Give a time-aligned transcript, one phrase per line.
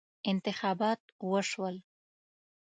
[0.31, 1.75] انتخابات وشول.